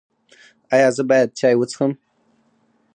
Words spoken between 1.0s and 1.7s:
باید چای